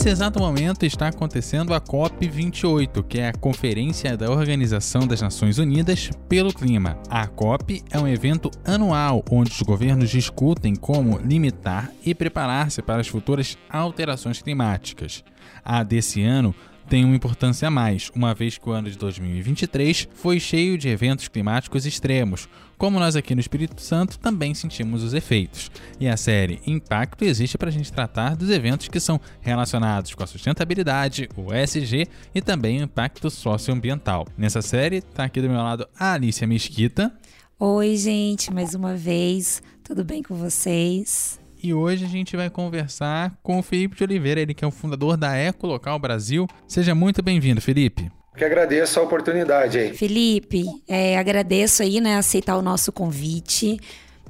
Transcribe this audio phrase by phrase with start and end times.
[0.00, 5.58] Nesse exato momento está acontecendo a COP28, que é a Conferência da Organização das Nações
[5.58, 6.96] Unidas pelo Clima.
[7.10, 13.02] A COP é um evento anual onde os governos discutem como limitar e preparar-se para
[13.02, 15.22] as futuras alterações climáticas.
[15.62, 16.54] A desse ano
[16.90, 20.88] tem uma importância a mais, uma vez que o ano de 2023 foi cheio de
[20.88, 25.70] eventos climáticos extremos, como nós aqui no Espírito Santo também sentimos os efeitos.
[26.00, 30.24] E a série Impacto existe para a gente tratar dos eventos que são relacionados com
[30.24, 34.26] a sustentabilidade, o ESG e também o impacto socioambiental.
[34.36, 37.16] Nessa série, está aqui do meu lado a Alicia Mesquita.
[37.56, 41.39] Oi, gente, mais uma vez, tudo bem com vocês?
[41.62, 44.70] E hoje a gente vai conversar com o Felipe de Oliveira, ele que é o
[44.70, 46.46] fundador da Ecolocal Brasil.
[46.66, 48.10] Seja muito bem-vindo, Felipe.
[48.36, 49.92] Que agradeço a oportunidade aí.
[49.92, 53.78] Felipe, é, agradeço aí, né, aceitar o nosso convite.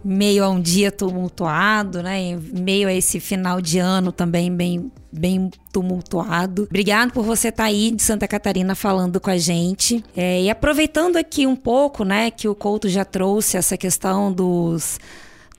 [0.03, 2.39] Meio a um dia tumultuado, né?
[2.55, 6.62] Meio a esse final de ano também bem, bem tumultuado.
[6.62, 10.03] Obrigado por você estar tá aí de Santa Catarina falando com a gente.
[10.17, 14.98] É, e aproveitando aqui um pouco, né, que o Couto já trouxe essa questão dos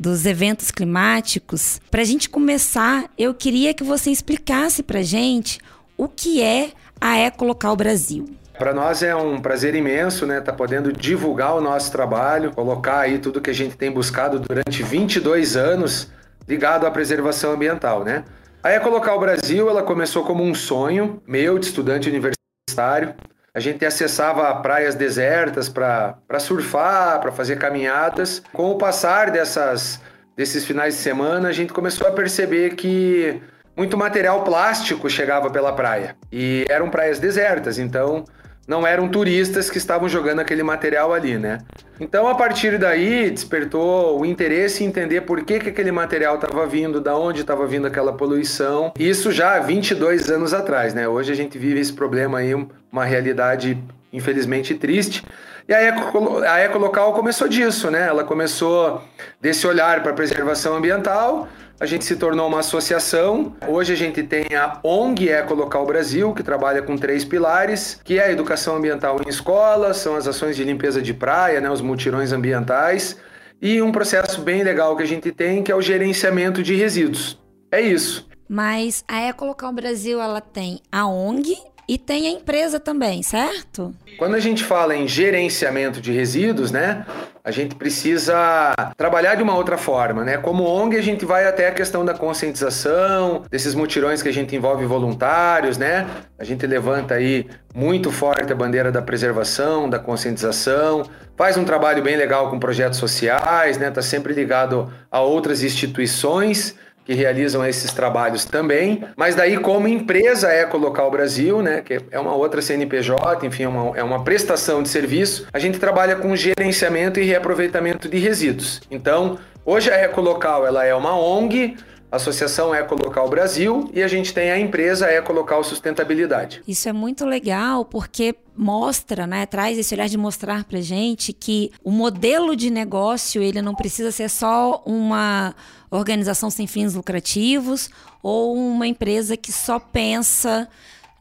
[0.01, 5.59] dos eventos climáticos, para a gente começar, eu queria que você explicasse para gente
[5.95, 8.25] o que é a Ecolocal Brasil.
[8.57, 13.19] Para nós é um prazer imenso, né, tá podendo divulgar o nosso trabalho, colocar aí
[13.19, 16.11] tudo que a gente tem buscado durante 22 anos
[16.47, 18.23] ligado à preservação ambiental, né?
[18.63, 23.13] A Ecolocal Brasil, ela começou como um sonho meu de estudante universitário.
[23.53, 28.41] A gente acessava praias desertas para surfar, para fazer caminhadas.
[28.53, 29.99] Com o passar dessas,
[30.37, 33.41] desses finais de semana, a gente começou a perceber que
[33.75, 36.15] muito material plástico chegava pela praia.
[36.31, 38.23] E eram praias desertas, então
[38.67, 41.59] não eram turistas que estavam jogando aquele material ali, né?
[41.99, 46.65] Então, a partir daí, despertou o interesse em entender por que, que aquele material estava
[46.65, 48.93] vindo, da onde estava vindo aquela poluição.
[48.97, 51.07] Isso já há 22 anos atrás, né?
[51.07, 52.53] Hoje a gente vive esse problema aí,
[52.91, 53.77] uma realidade
[54.11, 55.23] infelizmente triste.
[55.67, 58.07] E a, Eco, a Ecolocal começou disso, né?
[58.07, 59.03] Ela começou
[59.39, 61.47] desse olhar para a preservação ambiental,
[61.81, 63.55] a gente se tornou uma associação.
[63.67, 68.25] Hoje a gente tem a ONG Ecolocal Brasil, que trabalha com três pilares, que é
[68.25, 72.31] a educação ambiental em escolas, são as ações de limpeza de praia, né, os mutirões
[72.31, 73.17] ambientais,
[73.59, 77.39] e um processo bem legal que a gente tem, que é o gerenciamento de resíduos.
[77.71, 78.29] É isso.
[78.47, 81.57] Mas a Ecolocal Brasil, ela tem a ONG
[81.91, 83.93] e tem a empresa também, certo?
[84.17, 87.05] Quando a gente fala em gerenciamento de resíduos, né,
[87.43, 90.37] a gente precisa trabalhar de uma outra forma, né?
[90.37, 94.55] Como ONG, a gente vai até a questão da conscientização, desses mutirões que a gente
[94.55, 96.07] envolve voluntários, né?
[96.39, 101.03] A gente levanta aí muito forte a bandeira da preservação, da conscientização,
[101.35, 103.91] faz um trabalho bem legal com projetos sociais, né?
[103.91, 106.73] Tá sempre ligado a outras instituições
[107.05, 112.33] que realizam esses trabalhos também, mas daí como empresa Ecolocal Brasil, né, que é uma
[112.33, 117.19] outra CNPJ, enfim, é uma, é uma prestação de serviço, a gente trabalha com gerenciamento
[117.19, 118.81] e reaproveitamento de resíduos.
[118.89, 121.75] Então, hoje a Ecolocal ela é uma ONG,
[122.11, 126.61] Associação Ecolocal Brasil e a gente tem a empresa Ecolocal Sustentabilidade.
[126.67, 131.71] Isso é muito legal porque mostra, né, traz esse olhar de mostrar pra gente que
[131.81, 135.55] o modelo de negócio, ele não precisa ser só uma
[135.97, 137.89] organização sem fins lucrativos
[138.23, 140.67] ou uma empresa que só pensa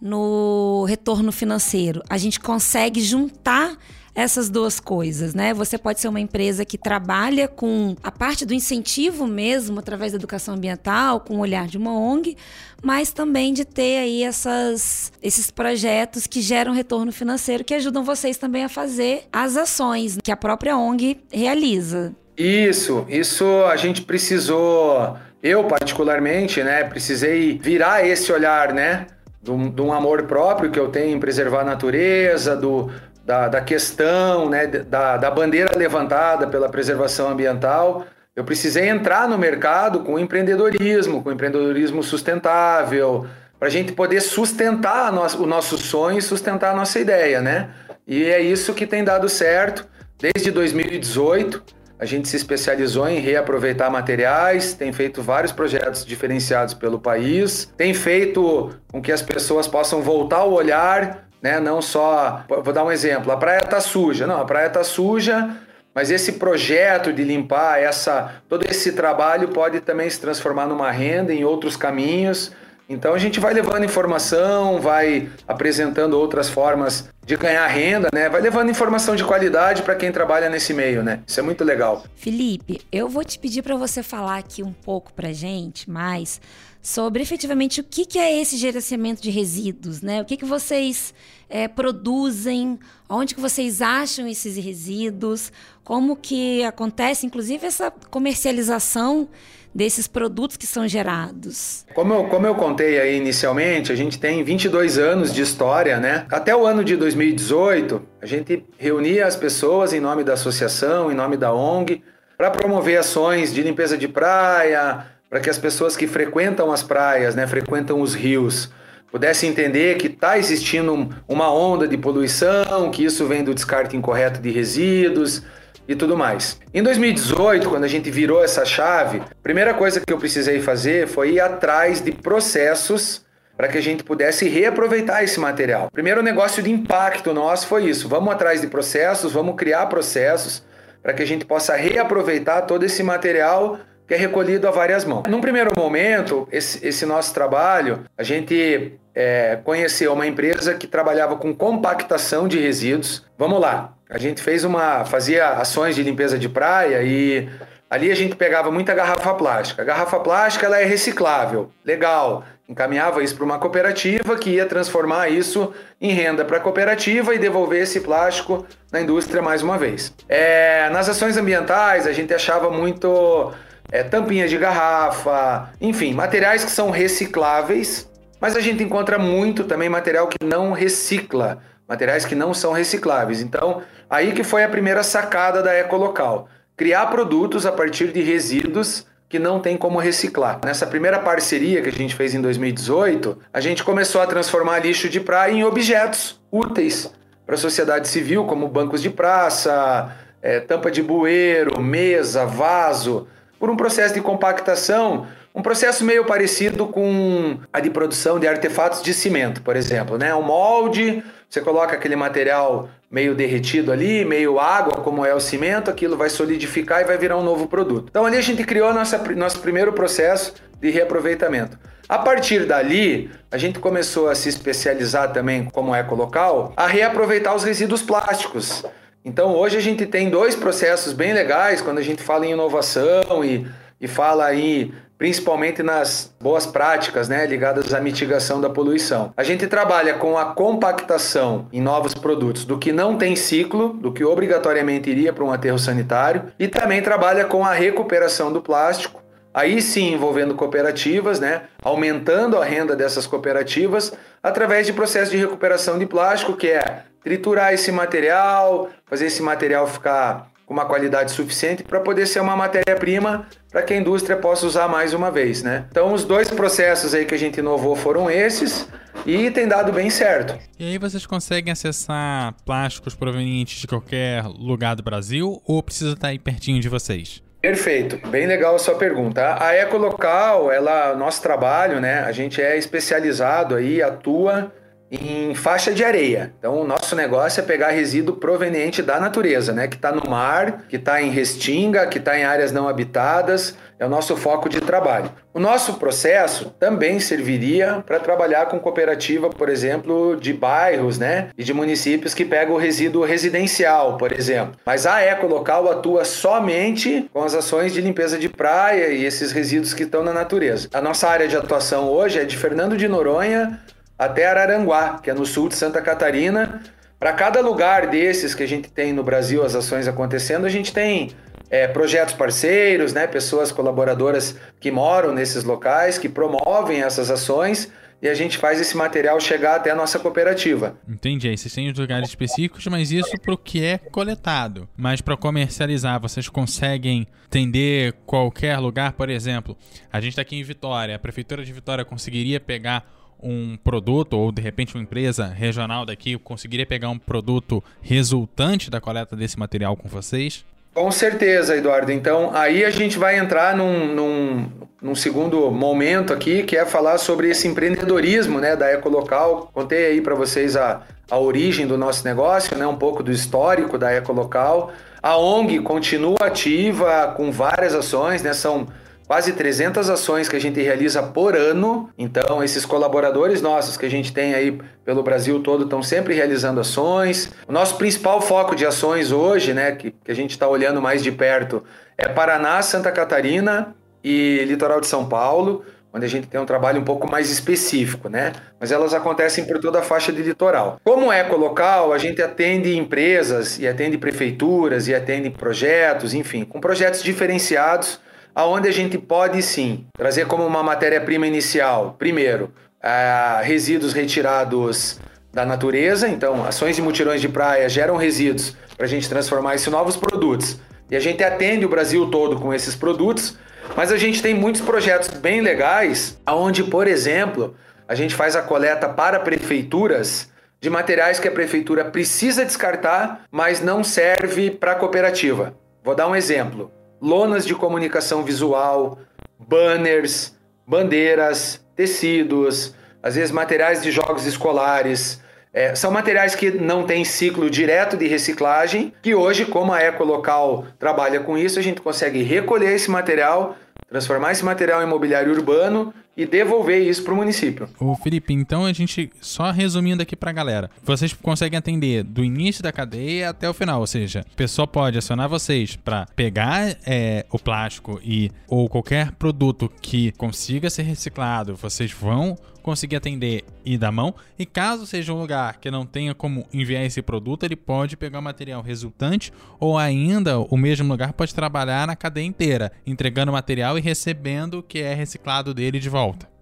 [0.00, 2.02] no retorno financeiro.
[2.08, 3.76] A gente consegue juntar
[4.14, 5.54] essas duas coisas, né?
[5.54, 10.16] Você pode ser uma empresa que trabalha com a parte do incentivo mesmo, através da
[10.16, 12.36] educação ambiental, com o olhar de uma ONG,
[12.82, 18.36] mas também de ter aí essas, esses projetos que geram retorno financeiro, que ajudam vocês
[18.36, 22.14] também a fazer as ações que a própria ONG realiza.
[22.40, 29.08] Isso, isso a gente precisou, eu particularmente, né, precisei virar esse olhar, né,
[29.42, 32.90] de um, amor próprio que eu tenho em preservar a natureza, do,
[33.26, 38.06] da, da questão, né, da, da bandeira levantada pela preservação ambiental.
[38.34, 43.26] Eu precisei entrar no mercado com empreendedorismo, com empreendedorismo sustentável,
[43.58, 47.68] para a gente poder sustentar o nosso sonho e sustentar a nossa ideia, né?
[48.06, 49.86] E é isso que tem dado certo.
[50.18, 56.98] Desde 2018, a gente se especializou em reaproveitar materiais, tem feito vários projetos diferenciados pelo
[56.98, 61.58] país, tem feito com que as pessoas possam voltar o olhar né?
[61.58, 65.56] Não só, vou dar um exemplo, a praia tá suja, não, a praia tá suja,
[65.94, 71.32] mas esse projeto de limpar essa, todo esse trabalho pode também se transformar numa renda
[71.32, 72.52] em outros caminhos.
[72.90, 78.28] Então a gente vai levando informação, vai apresentando outras formas de ganhar renda, né?
[78.28, 81.22] Vai levando informação de qualidade para quem trabalha nesse meio, né?
[81.24, 82.04] Isso é muito legal.
[82.16, 86.40] Felipe, eu vou te pedir para você falar aqui um pouco pra gente mais
[86.82, 90.20] sobre efetivamente o que, que é esse gerenciamento de resíduos, né?
[90.20, 91.14] O que, que vocês
[91.48, 92.76] é, produzem,
[93.08, 95.52] onde que vocês acham esses resíduos,
[95.84, 99.28] como que acontece, inclusive, essa comercialização
[99.74, 101.84] desses produtos que são gerados?
[101.94, 106.26] Como eu, como eu contei aí inicialmente, a gente tem 22 anos de história, né?
[106.30, 111.14] Até o ano de 2018, a gente reunia as pessoas em nome da associação, em
[111.14, 112.02] nome da ONG,
[112.36, 117.34] para promover ações de limpeza de praia, para que as pessoas que frequentam as praias,
[117.34, 118.70] né, frequentam os rios,
[119.10, 124.40] pudessem entender que está existindo uma onda de poluição, que isso vem do descarte incorreto
[124.40, 125.42] de resíduos,
[125.90, 126.60] e tudo mais.
[126.72, 131.08] Em 2018, quando a gente virou essa chave, a primeira coisa que eu precisei fazer
[131.08, 133.26] foi ir atrás de processos
[133.56, 135.90] para que a gente pudesse reaproveitar esse material.
[135.92, 140.62] Primeiro negócio de impacto nosso foi isso: vamos atrás de processos, vamos criar processos
[141.02, 145.24] para que a gente possa reaproveitar todo esse material que é recolhido a várias mãos.
[145.28, 151.36] Num primeiro momento, esse, esse nosso trabalho, a gente é, conheceu uma empresa que trabalhava
[151.36, 153.24] com compactação de resíduos.
[153.36, 157.48] Vamos lá, a gente fez uma, fazia ações de limpeza de praia e
[157.88, 159.82] ali a gente pegava muita garrafa plástica.
[159.82, 162.44] A garrafa plástica ela é reciclável, legal.
[162.68, 167.38] Encaminhava isso para uma cooperativa que ia transformar isso em renda para a cooperativa e
[167.38, 170.12] devolver esse plástico na indústria mais uma vez.
[170.28, 173.52] É, nas ações ambientais a gente achava muito
[173.92, 178.08] é, tampinhas de garrafa, enfim, materiais que são recicláveis,
[178.40, 181.58] mas a gente encontra muito também material que não recicla
[181.90, 183.42] materiais que não são recicláveis.
[183.42, 189.04] Então, aí que foi a primeira sacada da Ecolocal, criar produtos a partir de resíduos
[189.28, 190.60] que não tem como reciclar.
[190.64, 195.08] Nessa primeira parceria que a gente fez em 2018, a gente começou a transformar lixo
[195.08, 197.12] de praia em objetos úteis
[197.44, 203.26] para a sociedade civil, como bancos de praça, é, tampa de bueiro, mesa, vaso,
[203.58, 209.02] por um processo de compactação um processo meio parecido com a de produção de artefatos
[209.02, 210.34] de cimento, por exemplo, né?
[210.34, 215.90] Um molde, você coloca aquele material meio derretido ali, meio água, como é o cimento,
[215.90, 218.06] aquilo vai solidificar e vai virar um nosso produto.
[218.08, 221.76] Então ali a gente criou nossa, nosso primeiro processo de reaproveitamento.
[222.08, 227.64] A partir dali, a gente começou a se especializar também, como ecolocal, a reaproveitar os
[227.64, 228.84] resíduos plásticos.
[229.24, 233.44] Então hoje a gente tem dois processos bem legais quando a gente fala em inovação
[233.44, 233.66] e,
[234.00, 239.34] e fala aí principalmente nas boas práticas né, ligadas à mitigação da poluição.
[239.36, 244.10] A gente trabalha com a compactação em novos produtos do que não tem ciclo, do
[244.10, 249.22] que obrigatoriamente iria para um aterro sanitário, e também trabalha com a recuperação do plástico,
[249.52, 255.98] aí sim envolvendo cooperativas, né, aumentando a renda dessas cooperativas através de processo de recuperação
[255.98, 261.82] de plástico, que é triturar esse material, fazer esse material ficar com uma qualidade suficiente
[261.82, 265.86] para poder ser uma matéria-prima para que a indústria possa usar mais uma vez, né?
[265.90, 268.88] Então os dois processos aí que a gente inovou foram esses
[269.26, 270.56] e tem dado bem certo.
[270.78, 276.28] E aí vocês conseguem acessar plásticos provenientes de qualquer lugar do Brasil ou precisa estar
[276.28, 277.42] aí pertinho de vocês?
[277.60, 279.60] Perfeito, bem legal a sua pergunta.
[279.60, 282.20] A Ecolocal, ela, nosso trabalho, né?
[282.20, 284.72] A gente é especializado aí, atua
[285.10, 286.52] em faixa de areia.
[286.58, 289.88] Então, o nosso negócio é pegar resíduo proveniente da natureza, né?
[289.88, 293.76] Que está no mar, que está em restinga, que está em áreas não habitadas.
[293.98, 295.30] É o nosso foco de trabalho.
[295.52, 301.48] O nosso processo também serviria para trabalhar com cooperativa, por exemplo, de bairros, né?
[301.58, 304.76] E de municípios que pegam o resíduo residencial, por exemplo.
[304.86, 309.92] Mas a Ecolocal atua somente com as ações de limpeza de praia e esses resíduos
[309.92, 310.88] que estão na natureza.
[310.94, 313.80] A nossa área de atuação hoje é de Fernando de Noronha
[314.20, 316.82] até Araranguá, que é no sul de Santa Catarina.
[317.18, 320.92] Para cada lugar desses que a gente tem no Brasil as ações acontecendo, a gente
[320.92, 321.30] tem
[321.70, 328.28] é, projetos parceiros, né, pessoas colaboradoras que moram nesses locais, que promovem essas ações e
[328.28, 330.98] a gente faz esse material chegar até a nossa cooperativa.
[331.08, 331.48] Entendi.
[331.48, 334.86] Aí vocês têm os lugares específicos, mas isso para o que é coletado.
[334.94, 339.14] Mas para comercializar, vocês conseguem atender qualquer lugar?
[339.14, 339.74] Por exemplo,
[340.12, 341.16] a gente está aqui em Vitória.
[341.16, 346.38] A Prefeitura de Vitória conseguiria pegar um produto, ou de repente uma empresa regional daqui
[346.38, 350.64] conseguiria pegar um produto resultante da coleta desse material com vocês?
[350.92, 352.10] Com certeza, Eduardo.
[352.10, 354.68] Então, aí a gente vai entrar num, num,
[355.00, 359.70] num, segundo momento aqui, que é falar sobre esse empreendedorismo né, da Ecolocal.
[359.72, 363.96] Contei aí para vocês a, a origem do nosso negócio, né, um pouco do histórico
[363.96, 364.90] da Ecolocal.
[365.22, 368.88] A ONG continua ativa com várias ações, né, são
[369.30, 372.10] quase 300 ações que a gente realiza por ano.
[372.18, 376.80] Então, esses colaboradores nossos que a gente tem aí pelo Brasil todo estão sempre realizando
[376.80, 377.48] ações.
[377.68, 381.22] O nosso principal foco de ações hoje, né, que, que a gente está olhando mais
[381.22, 381.84] de perto,
[382.18, 383.94] é Paraná, Santa Catarina
[384.24, 388.28] e litoral de São Paulo onde a gente tem um trabalho um pouco mais específico,
[388.28, 388.50] né?
[388.80, 391.00] Mas elas acontecem por toda a faixa de litoral.
[391.04, 397.22] Como eco-local, a gente atende empresas e atende prefeituras e atende projetos, enfim, com projetos
[397.22, 398.18] diferenciados,
[398.54, 405.20] aonde a gente pode sim trazer como uma matéria-prima inicial, primeiro, uh, resíduos retirados
[405.52, 409.88] da natureza, então ações e mutirões de praia geram resíduos para a gente transformar isso
[409.88, 410.78] em novos produtos.
[411.10, 413.58] E a gente atende o Brasil todo com esses produtos
[413.96, 417.74] mas a gente tem muitos projetos bem legais, onde, por exemplo,
[418.06, 420.48] a gente faz a coleta para prefeituras
[420.80, 425.74] de materiais que a prefeitura precisa descartar, mas não serve para a cooperativa.
[426.02, 426.90] Vou dar um exemplo:
[427.20, 429.18] lonas de comunicação visual,
[429.58, 430.54] banners,
[430.86, 435.40] bandeiras, tecidos, às vezes materiais de jogos escolares.
[435.72, 440.84] É, são materiais que não têm ciclo direto de reciclagem, que hoje, como a Ecolocal
[440.98, 443.76] trabalha com isso, a gente consegue recolher esse material,
[444.08, 447.88] transformar esse material em mobiliário urbano e devolver isso para o município.
[447.98, 452.44] O Felipe, então a gente, só resumindo aqui para a galera, vocês conseguem atender do
[452.44, 456.96] início da cadeia até o final, ou seja, a pessoa pode acionar vocês para pegar
[457.06, 463.64] é, o plástico e ou qualquer produto que consiga ser reciclado, vocês vão conseguir atender
[463.84, 464.34] e dar mão.
[464.58, 468.38] E caso seja um lugar que não tenha como enviar esse produto, ele pode pegar
[468.38, 473.54] o material resultante ou ainda o mesmo lugar pode trabalhar na cadeia inteira, entregando o
[473.54, 476.59] material e recebendo o que é reciclado dele de volta.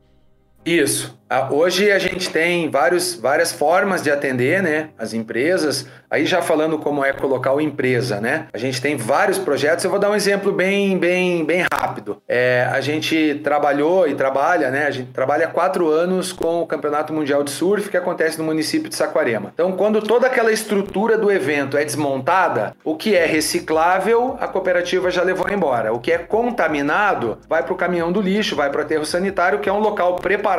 [0.68, 1.16] Isso.
[1.50, 5.86] Hoje a gente tem vários, várias formas de atender né, as empresas.
[6.10, 8.46] Aí já falando como é colocar o empresa, né?
[8.50, 9.84] A gente tem vários projetos.
[9.84, 12.22] Eu vou dar um exemplo bem, bem, bem rápido.
[12.26, 14.86] É, a gente trabalhou e trabalha, né?
[14.86, 18.44] A gente trabalha há quatro anos com o Campeonato Mundial de Surf que acontece no
[18.44, 19.50] município de Saquarema.
[19.52, 25.10] Então, quando toda aquela estrutura do evento é desmontada, o que é reciclável a cooperativa
[25.10, 25.92] já levou embora.
[25.92, 29.58] O que é contaminado vai para o caminhão do lixo, vai para o aterro sanitário,
[29.58, 30.57] que é um local preparado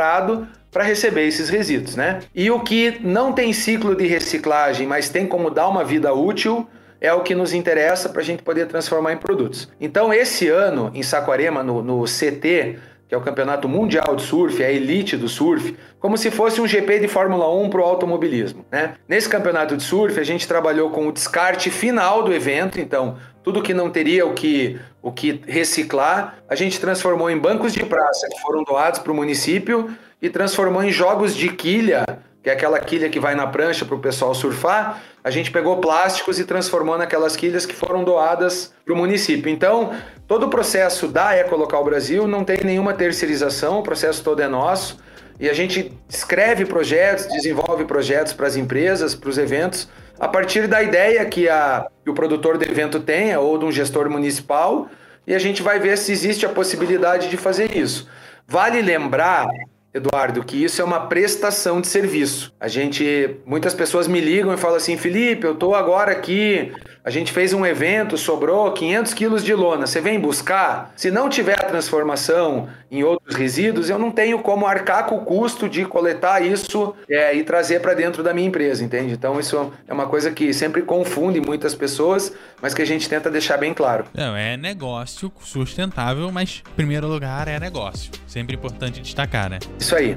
[0.71, 2.19] para receber esses resíduos, né?
[2.33, 6.67] E o que não tem ciclo de reciclagem, mas tem como dar uma vida útil,
[7.01, 9.69] é o que nos interessa para a gente poder transformar em produtos.
[9.79, 12.77] Então, esse ano, em Saquarema, no, no CT,
[13.09, 16.61] que é o Campeonato Mundial de Surf, é a elite do surf, como se fosse
[16.61, 18.63] um GP de Fórmula 1 para o automobilismo.
[18.71, 18.93] Né?
[19.07, 23.63] Nesse campeonato de surf, a gente trabalhou com o descarte final do evento, então tudo
[23.63, 28.27] que não teria o que, o que reciclar, a gente transformou em bancos de praça
[28.29, 29.89] que foram doados para o município
[30.21, 32.05] e transformou em jogos de quilha,
[32.41, 35.01] que é aquela quilha que vai na prancha para o pessoal surfar.
[35.23, 39.51] A gente pegou plásticos e transformou naquelas quilhas que foram doadas para o município.
[39.51, 39.91] Então,
[40.27, 44.97] todo o processo da Ecolocal Brasil não tem nenhuma terceirização, o processo todo é nosso.
[45.39, 49.87] E a gente escreve projetos, desenvolve projetos para as empresas, para os eventos,
[50.19, 53.71] a partir da ideia que, a, que o produtor do evento tenha ou de um
[53.71, 54.89] gestor municipal,
[55.25, 58.09] e a gente vai ver se existe a possibilidade de fazer isso.
[58.45, 59.47] Vale lembrar
[59.93, 62.53] Eduardo, que isso é uma prestação de serviço.
[62.59, 66.71] A gente, muitas pessoas me ligam e falam assim, Felipe, eu estou agora aqui,
[67.03, 70.91] a gente fez um evento, sobrou 500 quilos de lona, você vem buscar?
[70.95, 75.25] Se não tiver a transformação em outros resíduos, eu não tenho como arcar com o
[75.25, 79.13] custo de coletar isso é, e trazer para dentro da minha empresa, entende?
[79.13, 83.29] Então isso é uma coisa que sempre confunde muitas pessoas, mas que a gente tenta
[83.29, 84.05] deixar bem claro.
[84.13, 88.11] Não, é negócio sustentável, mas em primeiro lugar é negócio.
[88.27, 89.59] Sempre importante destacar, né?
[89.79, 90.15] Isso aí.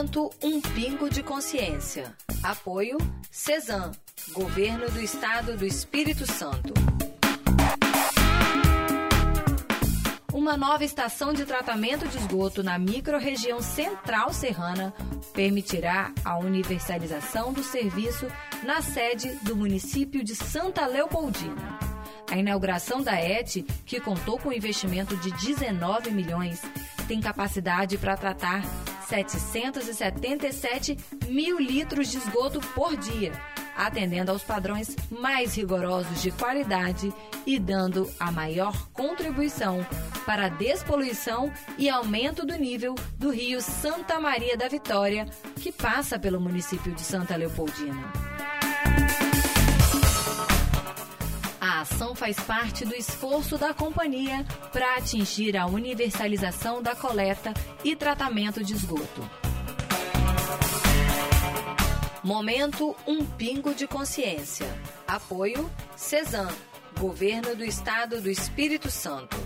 [0.00, 2.14] Um Pingo de Consciência.
[2.40, 2.98] Apoio
[3.32, 3.90] CESAM,
[4.30, 6.72] Governo do Estado do Espírito Santo.
[10.32, 14.94] Uma nova estação de tratamento de esgoto na microrregião central serrana
[15.34, 18.28] permitirá a universalização do serviço
[18.62, 21.76] na sede do município de Santa Leopoldina.
[22.30, 26.62] A inauguração da ET, que contou com investimento de 19 milhões,
[27.08, 28.62] tem capacidade para tratar
[29.08, 30.96] 777
[31.28, 33.32] mil litros de esgoto por dia,
[33.74, 37.12] atendendo aos padrões mais rigorosos de qualidade
[37.46, 39.84] e dando a maior contribuição
[40.26, 46.18] para a despoluição e aumento do nível do rio Santa Maria da Vitória, que passa
[46.18, 48.12] pelo município de Santa Leopoldina.
[51.78, 57.54] A ação faz parte do esforço da companhia para atingir a universalização da coleta
[57.84, 59.30] e tratamento de esgoto.
[62.24, 64.66] Momento Um Pingo de Consciência.
[65.06, 66.48] Apoio CESAM,
[66.98, 69.36] Governo do Estado do Espírito Santo.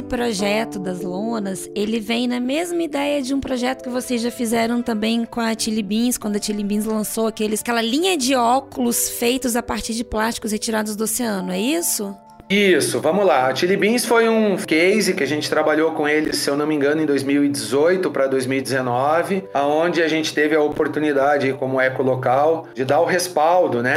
[0.00, 4.30] Esse projeto das lonas, ele vem na mesma ideia de um projeto que vocês já
[4.30, 8.34] fizeram também com a Chili Beans, quando a Chili Beans lançou aqueles, aquela linha de
[8.34, 12.16] óculos feitos a partir de plásticos retirados do oceano, é isso?
[12.48, 13.48] Isso, vamos lá.
[13.48, 16.66] A Chili Beans foi um case que a gente trabalhou com eles, se eu não
[16.66, 22.68] me engano, em 2018 para 2019, aonde a gente teve a oportunidade, como eco local,
[22.74, 23.96] de dar o respaldo, né?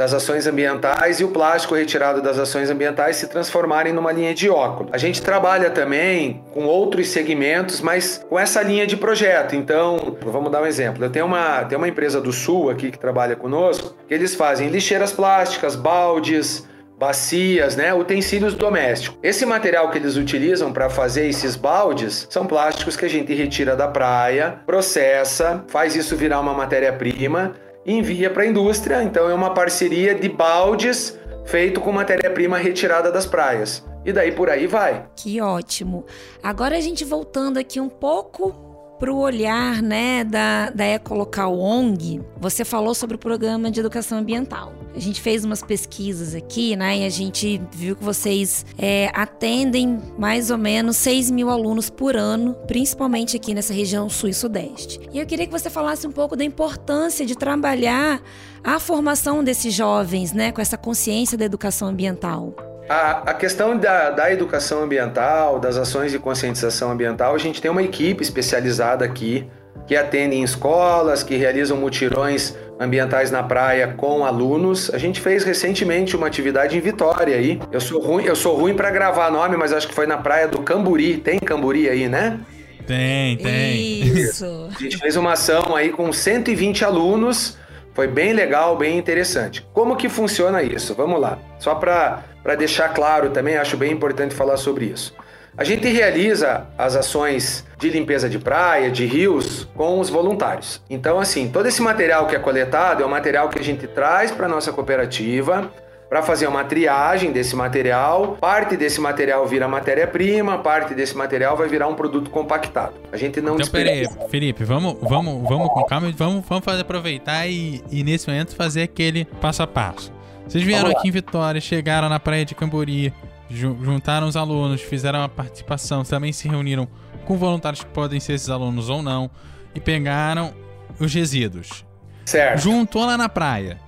[0.00, 4.48] Das ações ambientais e o plástico retirado das ações ambientais se transformarem numa linha de
[4.48, 4.90] óculos.
[4.94, 9.54] A gente trabalha também com outros segmentos, mas com essa linha de projeto.
[9.54, 11.04] Então, vamos dar um exemplo.
[11.04, 14.70] Eu tenho uma, tenho uma empresa do Sul aqui que trabalha conosco, que eles fazem
[14.70, 16.66] lixeiras plásticas, baldes,
[16.98, 19.18] bacias, né, utensílios domésticos.
[19.22, 23.76] Esse material que eles utilizam para fazer esses baldes são plásticos que a gente retira
[23.76, 27.52] da praia, processa, faz isso virar uma matéria-prima
[27.84, 29.02] e envia para a indústria.
[29.02, 33.84] Então é uma parceria de baldes feito com matéria-prima retirada das praias.
[34.04, 35.06] E daí por aí vai.
[35.16, 36.06] Que ótimo.
[36.42, 38.69] Agora a gente voltando aqui um pouco
[39.00, 44.18] para o olhar né, da, da Ecolocal ONG, você falou sobre o programa de educação
[44.18, 44.74] ambiental.
[44.94, 46.98] A gente fez umas pesquisas aqui, né?
[46.98, 52.14] E a gente viu que vocês é, atendem mais ou menos 6 mil alunos por
[52.14, 55.00] ano, principalmente aqui nessa região sul e sudeste.
[55.12, 58.20] E eu queria que você falasse um pouco da importância de trabalhar
[58.62, 60.52] a formação desses jovens, né?
[60.52, 62.69] Com essa consciência da educação ambiental.
[62.90, 67.70] A, a questão da, da educação ambiental, das ações de conscientização ambiental, a gente tem
[67.70, 69.48] uma equipe especializada aqui
[69.86, 74.92] que atende em escolas, que realizam mutirões ambientais na praia com alunos.
[74.92, 77.60] A gente fez recentemente uma atividade em Vitória aí.
[77.70, 80.48] Eu sou ruim, eu sou ruim para gravar nome, mas acho que foi na praia
[80.48, 81.18] do Camburi.
[81.18, 82.40] Tem Camburi aí, né?
[82.88, 84.02] Tem, tem.
[84.02, 84.68] Isso.
[84.76, 87.56] A gente fez uma ação aí com 120 alunos.
[87.94, 89.64] Foi bem legal, bem interessante.
[89.72, 90.92] Como que funciona isso?
[90.92, 91.38] Vamos lá.
[91.60, 95.14] Só para para deixar claro também, acho bem importante falar sobre isso.
[95.56, 100.80] A gente realiza as ações de limpeza de praia, de rios, com os voluntários.
[100.88, 104.30] Então, assim, todo esse material que é coletado é um material que a gente traz
[104.30, 105.70] para nossa cooperativa
[106.10, 108.36] para fazer uma triagem desse material.
[108.40, 112.94] Parte desse material vira matéria-prima, parte desse material vai virar um produto compactado.
[113.12, 116.80] A gente não Então, peraí, Felipe, vamos, vamos, vamos com calma e vamos, vamos fazer,
[116.80, 120.12] aproveitar e, e nesse momento fazer aquele passo a passo.
[120.50, 123.14] Vocês vieram aqui em Vitória, chegaram na praia de Cambori,
[123.48, 126.88] juntaram os alunos, fizeram uma participação, também se reuniram
[127.24, 129.30] com voluntários que podem ser esses alunos ou não,
[129.76, 130.52] e pegaram
[130.98, 131.86] os resíduos.
[132.24, 132.62] Certo.
[132.62, 133.78] Juntou lá na praia.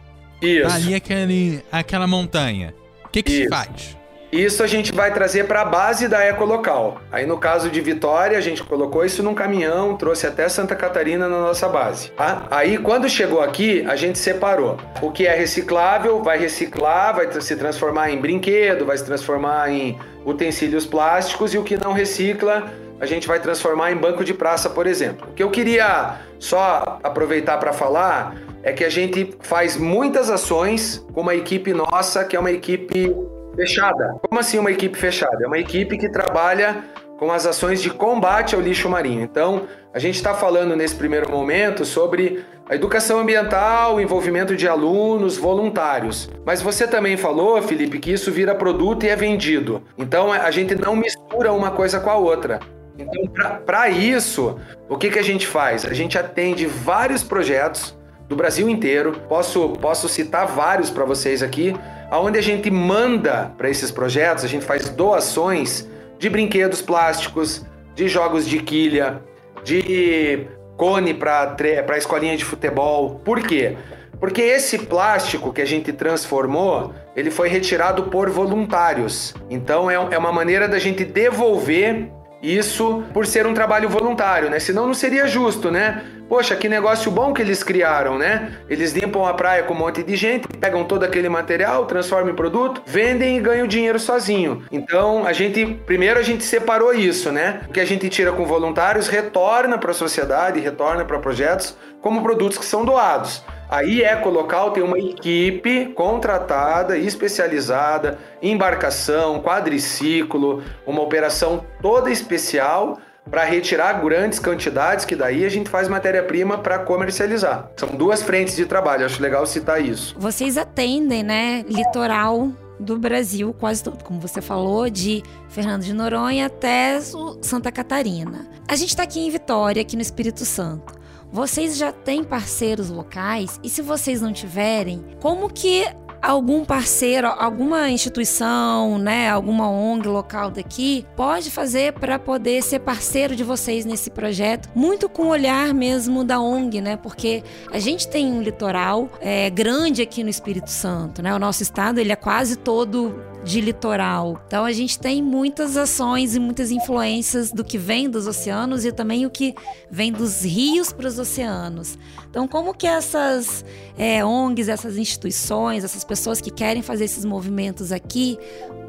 [0.40, 0.72] Isso.
[0.72, 2.72] Ali aquele, aquela montanha.
[3.04, 3.96] O que, que se faz?
[4.32, 7.02] Isso a gente vai trazer para a base da Ecolocal.
[7.12, 11.28] Aí no caso de Vitória, a gente colocou isso num caminhão, trouxe até Santa Catarina
[11.28, 12.10] na nossa base.
[12.12, 12.46] Tá?
[12.50, 14.78] Aí quando chegou aqui, a gente separou.
[15.02, 19.98] O que é reciclável vai reciclar, vai se transformar em brinquedo, vai se transformar em
[20.24, 24.70] utensílios plásticos e o que não recicla, a gente vai transformar em banco de praça,
[24.70, 25.28] por exemplo.
[25.30, 31.04] O que eu queria só aproveitar para falar é que a gente faz muitas ações
[31.12, 33.14] com uma equipe nossa, que é uma equipe
[33.54, 34.16] Fechada.
[34.28, 35.44] Como assim uma equipe fechada?
[35.44, 36.84] É uma equipe que trabalha
[37.18, 39.20] com as ações de combate ao lixo marinho.
[39.20, 45.36] Então, a gente está falando nesse primeiro momento sobre a educação ambiental, envolvimento de alunos,
[45.36, 46.28] voluntários.
[46.44, 49.82] Mas você também falou, Felipe, que isso vira produto e é vendido.
[49.96, 52.58] Então, a gente não mistura uma coisa com a outra.
[52.98, 55.84] Então, para isso, o que, que a gente faz?
[55.84, 57.96] A gente atende vários projetos
[58.32, 59.12] do Brasil inteiro.
[59.28, 61.74] Posso, posso citar vários para vocês aqui
[62.12, 67.64] aonde a gente manda para esses projetos, a gente faz doações de brinquedos plásticos,
[67.94, 69.22] de jogos de quilha,
[69.64, 73.18] de cone para escolinha de futebol.
[73.24, 73.78] Por quê?
[74.20, 79.34] Porque esse plástico que a gente transformou, ele foi retirado por voluntários.
[79.48, 82.10] Então é, é uma maneira da gente devolver
[82.42, 84.58] isso por ser um trabalho voluntário, né?
[84.58, 86.02] Senão não seria justo, né?
[86.28, 88.52] Poxa, que negócio bom que eles criaram, né?
[88.68, 92.34] Eles limpam a praia com um monte de gente, pegam todo aquele material, transformam em
[92.34, 94.64] produto, vendem e ganham dinheiro sozinho.
[94.72, 97.60] Então, a gente, primeiro a gente separou isso, né?
[97.68, 102.22] O que a gente tira com voluntários retorna para a sociedade, retorna para projetos como
[102.22, 103.44] produtos que são doados.
[103.72, 112.98] Aí Ecolocal tem uma equipe contratada, especializada, embarcação, quadriciclo, uma operação toda especial
[113.30, 117.70] para retirar grandes quantidades, que daí a gente faz matéria-prima para comercializar.
[117.78, 120.14] São duas frentes de trabalho, acho legal citar isso.
[120.18, 126.44] Vocês atendem, né, litoral do Brasil quase todo, como você falou, de Fernando de Noronha
[126.44, 127.00] até
[127.40, 128.46] Santa Catarina.
[128.68, 131.00] A gente está aqui em Vitória, aqui no Espírito Santo.
[131.32, 133.58] Vocês já têm parceiros locais?
[133.64, 135.82] E se vocês não tiverem, como que
[136.20, 143.34] algum parceiro, alguma instituição, né, alguma ONG local daqui pode fazer para poder ser parceiro
[143.34, 146.96] de vocês nesse projeto, muito com o olhar mesmo da ONG, né?
[146.96, 147.42] Porque
[147.72, 151.34] a gente tem um litoral é, grande aqui no Espírito Santo, né?
[151.34, 154.40] O nosso estado ele é quase todo de litoral.
[154.46, 158.92] Então a gente tem muitas ações e muitas influências do que vem dos oceanos e
[158.92, 159.54] também o que
[159.90, 161.98] vem dos rios para os oceanos.
[162.30, 163.64] Então como que essas
[163.96, 168.38] é, ONGs, essas instituições, essas pessoas que querem fazer esses movimentos aqui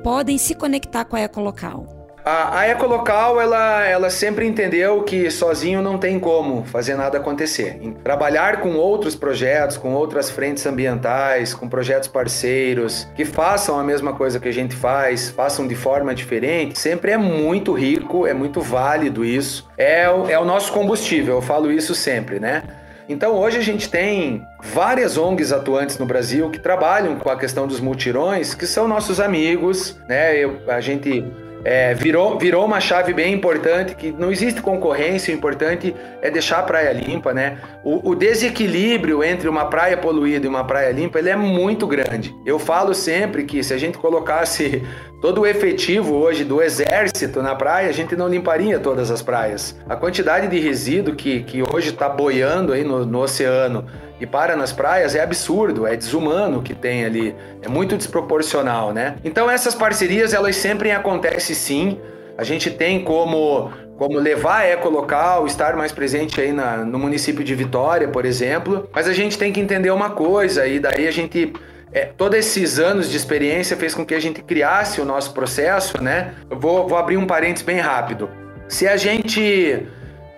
[0.03, 2.02] podem se conectar com a Ecolocal?
[2.25, 7.77] A, a Ecolocal, ela, ela sempre entendeu que sozinho não tem como fazer nada acontecer.
[8.01, 14.13] Trabalhar com outros projetos, com outras frentes ambientais, com projetos parceiros, que façam a mesma
[14.13, 18.61] coisa que a gente faz, façam de forma diferente, sempre é muito rico, é muito
[18.61, 19.69] válido isso.
[19.77, 22.63] É, é o nosso combustível, eu falo isso sempre, né?
[23.09, 27.67] Então hoje a gente tem várias ONGs atuantes no Brasil que trabalham com a questão
[27.67, 30.37] dos multirões, que são nossos amigos, né?
[30.37, 31.25] Eu, a gente
[31.63, 36.59] é, virou, virou uma chave bem importante, que não existe concorrência, o importante é deixar
[36.59, 37.57] a praia limpa, né?
[37.83, 42.35] O, o, desequilíbrio entre uma praia poluída e uma praia limpa, ele é muito grande.
[42.45, 44.83] Eu falo sempre que se a gente colocasse
[45.21, 49.79] todo o efetivo hoje do exército na praia, a gente não limparia todas as praias.
[49.87, 53.85] A quantidade de resíduo que, que hoje está boiando aí no, no oceano
[54.23, 58.93] e para nas praias é absurdo, é desumano o que tem ali, é muito desproporcional,
[58.93, 59.17] né?
[59.21, 61.99] Então essas parcerias elas sempre acontecem sim.
[62.37, 67.43] A gente tem como como levar a ecolocal, estar mais presente aí na, no município
[67.43, 68.89] de Vitória, por exemplo.
[68.93, 71.53] Mas a gente tem que entender uma coisa e daí a gente
[71.91, 76.01] é, todos esses anos de experiência fez com que a gente criasse o nosso processo,
[76.01, 76.33] né?
[76.49, 78.29] Eu vou, vou abrir um parênteses bem rápido.
[78.69, 79.85] Se a gente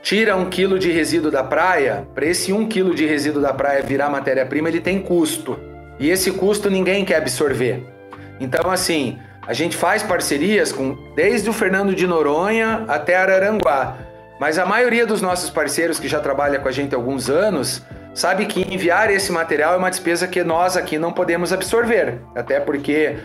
[0.06, 3.82] tira um quilo de resíduo da praia, para esse um quilo de resíduo da praia
[3.82, 5.60] virar matéria-prima, ele tem custo.
[6.00, 7.84] E esse custo ninguém quer absorver.
[8.40, 13.98] Então, assim, a gente faz parcerias com desde o Fernando de Noronha até Araranguá.
[14.40, 17.82] Mas a maioria dos nossos parceiros que já trabalha com a gente há alguns anos
[18.14, 22.20] sabe que enviar esse material é uma despesa que nós aqui não podemos absorver.
[22.36, 23.16] Até porque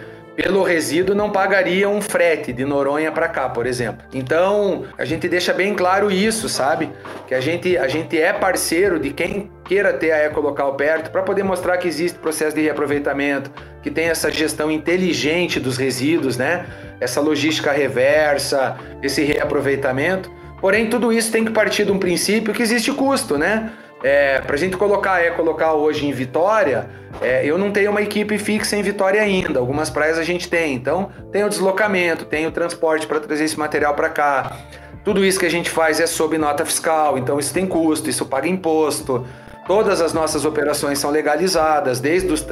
[0.42, 4.06] pelo resíduo não pagaria um frete de Noronha para cá, por exemplo.
[4.10, 6.90] Então, a gente deixa bem claro isso, sabe?
[7.28, 11.22] Que a gente, a gente é parceiro de quem queira ter a Ecolocal perto para
[11.22, 13.50] poder mostrar que existe processo de reaproveitamento,
[13.82, 16.64] que tem essa gestão inteligente dos resíduos, né?
[16.98, 20.32] Essa logística reversa, esse reaproveitamento.
[20.58, 23.70] Porém, tudo isso tem que partir de um princípio que existe custo, né?
[24.02, 26.88] É, para a gente colocar é colocar hoje em Vitória,
[27.20, 29.58] é, eu não tenho uma equipe fixa em Vitória ainda.
[29.58, 33.58] Algumas praias a gente tem, então tem o deslocamento, tem o transporte para trazer esse
[33.58, 34.56] material para cá.
[35.04, 38.24] Tudo isso que a gente faz é sob nota fiscal, então isso tem custo, isso
[38.26, 39.26] paga imposto.
[39.70, 42.44] Todas as nossas operações são legalizadas, desde, os,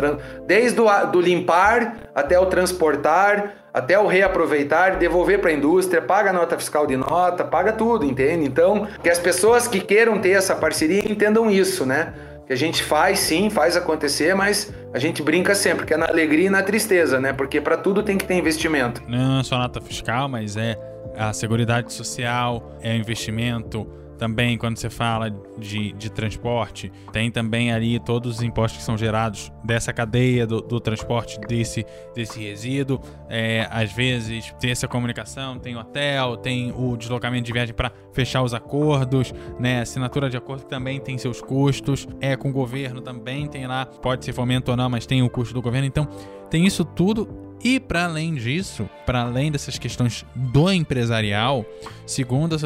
[0.46, 6.32] desde o do limpar até o transportar, até o reaproveitar, devolver para a indústria, paga
[6.32, 8.44] nota fiscal de nota, paga tudo, entende?
[8.46, 12.14] Então, que as pessoas que queiram ter essa parceria entendam isso, né?
[12.46, 16.06] Que a gente faz sim, faz acontecer, mas a gente brinca sempre, que é na
[16.06, 17.32] alegria e na tristeza, né?
[17.32, 19.02] Porque para tudo tem que ter investimento.
[19.08, 20.78] Não é só nota fiscal, mas é
[21.16, 27.98] a seguridade social, é investimento, também, quando você fala de, de transporte, tem também ali
[28.00, 33.00] todos os impostos que são gerados dessa cadeia do, do transporte desse, desse resíduo.
[33.28, 38.42] É, às vezes tem essa comunicação, tem hotel, tem o deslocamento de viagem para fechar
[38.42, 39.80] os acordos, né?
[39.80, 42.06] Assinatura de acordo que também tem seus custos.
[42.20, 45.30] É com o governo também tem lá, pode ser fomento ou não, mas tem o
[45.30, 45.86] custo do governo.
[45.86, 46.08] Então,
[46.50, 51.66] tem isso tudo e para além disso, para além dessas questões do empresarial,
[52.06, 52.56] segundo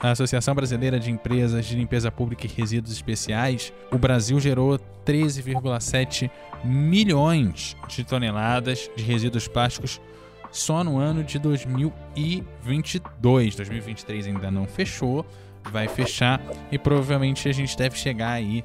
[0.00, 6.30] a Associação Brasileira de Empresas de Limpeza Pública e Resíduos Especiais, o Brasil gerou 13,7
[6.64, 10.00] milhões de toneladas de resíduos plásticos
[10.50, 13.56] só no ano de 2022.
[13.56, 15.24] 2023 ainda não fechou,
[15.70, 18.62] vai fechar e provavelmente a gente deve chegar aí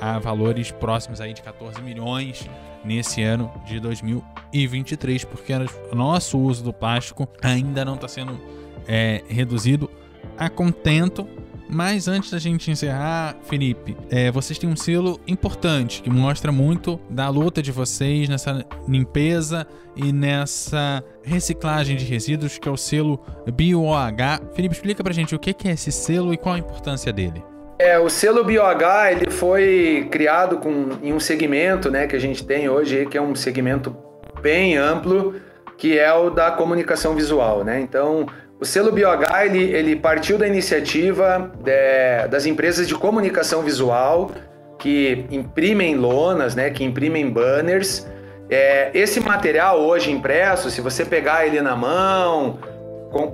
[0.00, 2.48] a valores próximos aí de 14 milhões
[2.84, 5.52] nesse ano de 2023, porque
[5.90, 8.40] o nosso uso do plástico ainda não está sendo
[8.86, 9.90] é, reduzido
[10.38, 11.26] a contento
[11.72, 16.98] mas antes da gente encerrar, Felipe, é, vocês têm um selo importante que mostra muito
[17.08, 19.64] da luta de vocês nessa limpeza
[19.94, 23.20] e nessa reciclagem de resíduos, que é o selo
[23.54, 24.40] BioH.
[24.52, 27.40] Felipe, explica pra gente o que é esse selo e qual a importância dele.
[27.80, 32.44] É, o selo BioH ele foi criado com, em um segmento né, que a gente
[32.44, 33.96] tem hoje, que é um segmento
[34.42, 35.36] bem amplo,
[35.78, 37.64] que é o da comunicação visual.
[37.64, 37.80] Né?
[37.80, 38.26] Então,
[38.60, 44.30] o selo BioH ele, ele partiu da iniciativa de, das empresas de comunicação visual
[44.78, 48.06] que imprimem lonas, né, que imprimem banners.
[48.50, 52.58] É, esse material hoje impresso, se você pegar ele na mão,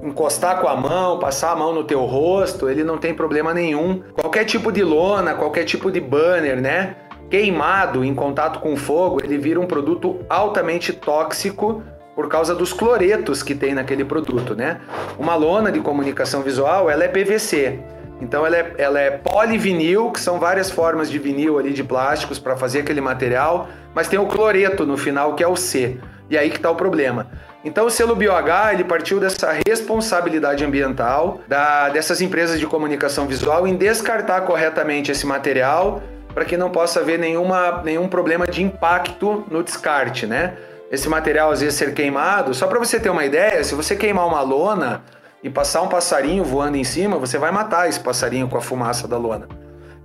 [0.02, 4.02] encostar com a mão, passar a mão no teu rosto, ele não tem problema nenhum.
[4.14, 6.96] Qualquer tipo de lona, qualquer tipo de banner, né,
[7.30, 11.82] queimado em contato com fogo, ele vira um produto altamente tóxico
[12.14, 14.80] por causa dos cloretos que tem naquele produto, né?
[15.18, 17.78] Uma lona de comunicação visual, ela é PVC.
[18.22, 22.38] Então ela é, ela é polivinil, que são várias formas de vinil ali de plásticos
[22.38, 25.98] para fazer aquele material, mas tem o cloreto no final que é o C.
[26.30, 27.28] E aí que está o problema.
[27.64, 33.66] Então o selo BioH ele partiu dessa responsabilidade ambiental da, dessas empresas de comunicação visual
[33.66, 39.44] em descartar corretamente esse material para que não possa haver nenhuma, nenhum problema de impacto
[39.50, 40.56] no descarte, né?
[40.90, 42.54] esse material às vezes ser queimado.
[42.54, 45.02] Só para você ter uma ideia, se você queimar uma lona
[45.42, 49.06] e passar um passarinho voando em cima, você vai matar esse passarinho com a fumaça
[49.06, 49.48] da lona.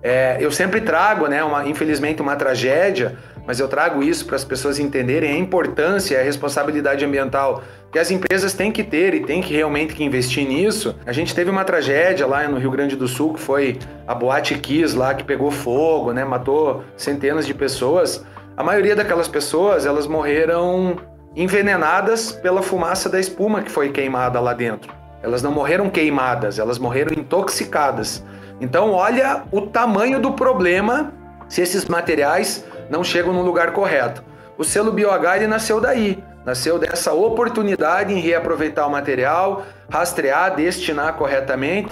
[0.04, 4.44] É, eu sempre trago, né, uma, infelizmente, uma tragédia, mas eu trago isso para as
[4.44, 9.20] pessoas entenderem a importância e a responsabilidade ambiental que as empresas têm que ter e
[9.22, 10.96] têm que realmente que investir nisso.
[11.06, 14.56] A gente teve uma tragédia lá no Rio Grande do Sul, que foi a Boate
[14.56, 18.26] Kiss lá, que pegou fogo, né, matou centenas de pessoas.
[18.56, 20.98] A maioria daquelas pessoas, elas morreram
[21.36, 24.94] envenenadas pela fumaça da espuma que foi queimada lá dentro.
[25.22, 28.24] Elas não morreram queimadas, elas morreram intoxicadas.
[28.62, 31.12] Então, olha o tamanho do problema
[31.50, 34.24] se esses materiais não chegam no lugar correto.
[34.58, 41.16] O selo BioH ele nasceu daí, nasceu dessa oportunidade em reaproveitar o material, rastrear, destinar
[41.16, 41.92] corretamente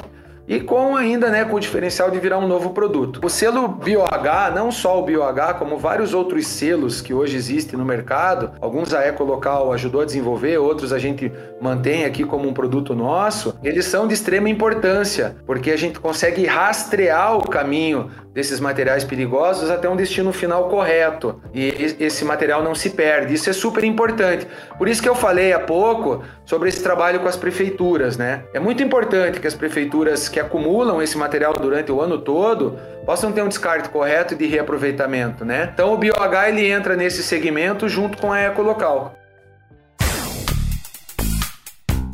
[0.49, 3.21] e com ainda né, com o diferencial de virar um novo produto.
[3.23, 7.85] O selo BioH, não só o BioH, como vários outros selos que hoje existem no
[7.85, 11.31] mercado, alguns a Ecolocal ajudou a desenvolver, outros a gente
[11.61, 16.45] mantém aqui como um produto nosso, eles são de extrema importância, porque a gente consegue
[16.47, 21.41] rastrear o caminho desses materiais perigosos até um destino final correto.
[21.53, 23.33] E esse material não se perde.
[23.33, 24.47] Isso é super importante.
[24.77, 28.43] Por isso que eu falei há pouco sobre esse trabalho com as prefeituras, né?
[28.53, 33.31] É muito importante que as prefeituras que acumulam esse material durante o ano todo possam
[33.31, 35.69] ter um descarte correto de reaproveitamento, né?
[35.73, 39.15] Então o BioH ele entra nesse segmento junto com a Ecolocal.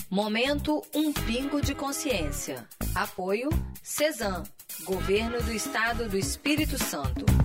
[0.10, 2.66] Momento Um Pingo de Consciência.
[2.96, 3.50] Apoio
[3.84, 4.44] Cezan,
[4.86, 7.45] Governo do Estado do Espírito Santo.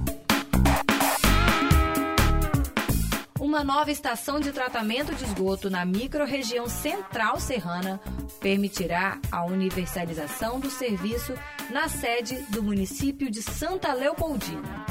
[3.40, 7.98] Uma nova estação de tratamento de esgoto na microrregião central serrana
[8.38, 11.32] permitirá a universalização do serviço
[11.70, 14.84] na sede do município de Santa Leopoldina.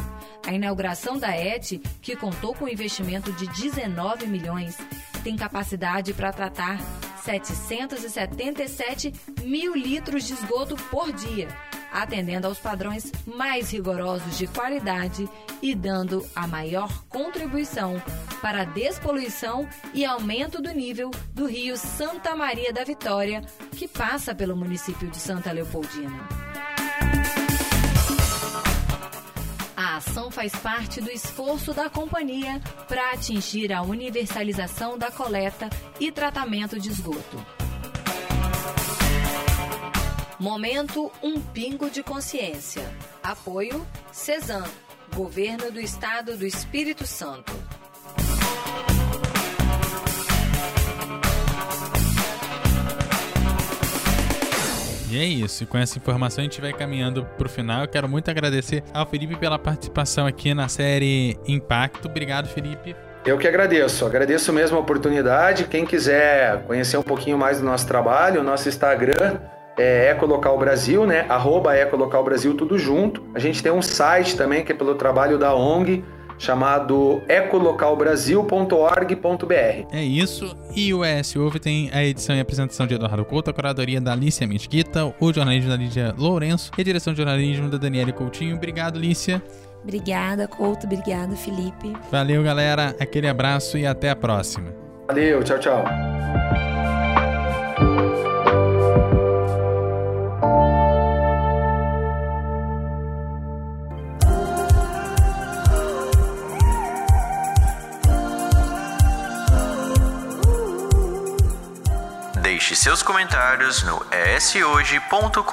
[0.47, 4.75] A inauguração da ET, que contou com investimento de 19 milhões,
[5.23, 6.79] tem capacidade para tratar
[7.23, 11.49] 777 mil litros de esgoto por dia,
[11.91, 15.29] atendendo aos padrões mais rigorosos de qualidade
[15.61, 18.01] e dando a maior contribuição
[18.41, 24.33] para a despoluição e aumento do nível do rio Santa Maria da Vitória, que passa
[24.33, 26.27] pelo município de Santa Leopoldina.
[29.75, 36.11] A ação faz parte do esforço da companhia para atingir a universalização da coleta e
[36.11, 37.58] tratamento de esgoto.
[40.39, 42.83] Momento Um Pingo de Consciência.
[43.21, 44.63] Apoio Cezan,
[45.13, 47.51] Governo do Estado do Espírito Santo.
[55.11, 55.67] E é isso.
[55.67, 57.81] Com essa informação a gente vai caminhando pro final.
[57.81, 62.07] Eu quero muito agradecer ao Felipe pela participação aqui na série Impacto.
[62.07, 62.95] Obrigado, Felipe.
[63.25, 65.65] Eu que agradeço, agradeço mesmo a oportunidade.
[65.65, 69.37] Quem quiser conhecer um pouquinho mais do nosso trabalho, o nosso Instagram
[69.79, 71.25] é Ecolocal Brasil, né?
[71.29, 73.23] Arroba Ecolocal Brasil, tudo junto.
[73.33, 76.03] A gente tem um site também que é pelo trabalho da ONG,
[76.37, 79.87] chamado ecolocalbrasil.org.br.
[79.91, 83.53] É isso, e o ES Ouve tem a edição e apresentação de Eduardo Couto, a
[83.53, 87.77] curadoria da Alicia Mesquita, o jornalismo da Lídia Lourenço e a direção de jornalismo da
[87.77, 88.55] Daniela Coutinho.
[88.55, 89.41] Obrigado, Lícia.
[89.83, 90.85] Obrigada, Couto.
[90.85, 91.93] Obrigada, Felipe.
[92.11, 92.95] Valeu, galera.
[92.99, 94.73] Aquele abraço e até a próxima.
[95.07, 95.83] Valeu, tchau, tchau.
[112.79, 115.43] Seus comentários no eshoje.com.br.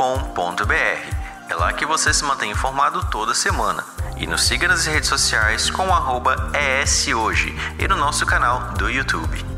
[1.49, 3.85] É lá que você se mantém informado toda semana.
[4.17, 8.89] E nos siga nas redes sociais com o arroba ESHoje e no nosso canal do
[8.89, 9.56] YouTube.